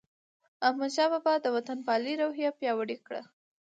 [0.67, 3.21] احمدشاه بابا د وطن پالنې روحیه پیاوړې کړه.